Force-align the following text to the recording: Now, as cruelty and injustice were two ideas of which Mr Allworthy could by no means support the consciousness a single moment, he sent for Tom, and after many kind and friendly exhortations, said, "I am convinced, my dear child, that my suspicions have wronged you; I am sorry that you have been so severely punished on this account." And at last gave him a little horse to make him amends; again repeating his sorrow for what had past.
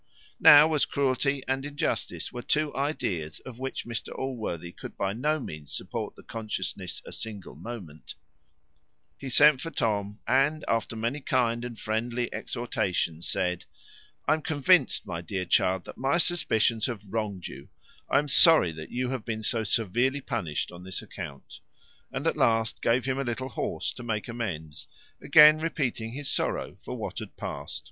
Now, 0.39 0.73
as 0.73 0.85
cruelty 0.85 1.43
and 1.47 1.63
injustice 1.63 2.33
were 2.33 2.41
two 2.41 2.75
ideas 2.75 3.39
of 3.45 3.59
which 3.59 3.85
Mr 3.85 4.11
Allworthy 4.17 4.71
could 4.71 4.97
by 4.97 5.13
no 5.13 5.39
means 5.39 5.71
support 5.77 6.15
the 6.15 6.23
consciousness 6.23 7.03
a 7.05 7.11
single 7.11 7.53
moment, 7.55 8.15
he 9.15 9.29
sent 9.29 9.61
for 9.61 9.69
Tom, 9.69 10.19
and 10.27 10.65
after 10.67 10.95
many 10.95 11.19
kind 11.21 11.63
and 11.63 11.79
friendly 11.79 12.33
exhortations, 12.33 13.27
said, 13.29 13.65
"I 14.27 14.33
am 14.33 14.41
convinced, 14.41 15.05
my 15.05 15.21
dear 15.21 15.45
child, 15.45 15.85
that 15.85 15.99
my 15.99 16.17
suspicions 16.17 16.87
have 16.87 17.03
wronged 17.07 17.45
you; 17.47 17.69
I 18.09 18.17
am 18.17 18.27
sorry 18.27 18.71
that 18.71 18.89
you 18.89 19.09
have 19.09 19.23
been 19.23 19.43
so 19.43 19.63
severely 19.63 20.19
punished 20.21 20.71
on 20.71 20.83
this 20.83 21.03
account." 21.03 21.59
And 22.11 22.25
at 22.25 22.35
last 22.35 22.81
gave 22.81 23.05
him 23.05 23.19
a 23.19 23.23
little 23.23 23.49
horse 23.49 23.93
to 23.93 24.01
make 24.01 24.27
him 24.27 24.41
amends; 24.41 24.87
again 25.21 25.59
repeating 25.59 26.13
his 26.13 26.27
sorrow 26.27 26.75
for 26.81 26.97
what 26.97 27.19
had 27.19 27.37
past. 27.37 27.79